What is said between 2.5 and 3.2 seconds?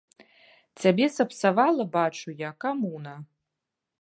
камуна.